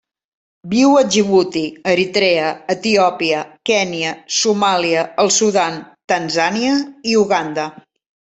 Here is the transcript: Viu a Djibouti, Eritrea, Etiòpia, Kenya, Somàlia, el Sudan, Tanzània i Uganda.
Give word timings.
Viu 0.69 0.93
a 1.01 1.01
Djibouti, 1.09 1.61
Eritrea, 1.91 2.47
Etiòpia, 2.75 3.43
Kenya, 3.71 4.15
Somàlia, 4.39 5.03
el 5.25 5.31
Sudan, 5.37 5.77
Tanzània 6.15 6.73
i 7.13 7.17
Uganda. 7.25 7.69